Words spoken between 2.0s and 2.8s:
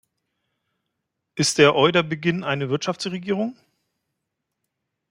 Beginn einer